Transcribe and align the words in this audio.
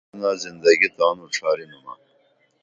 صرف 0.03 0.07
اُمیدونا 0.11 0.33
زندگی 0.43 0.89
تانوں 0.97 1.29
ڇھارینُمہ 1.35 1.93